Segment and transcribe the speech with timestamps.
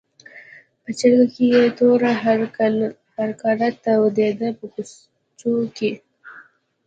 [0.83, 2.11] په چرګۍ کې یې توره
[3.17, 5.91] هرکاره تودېده په کوچو کې.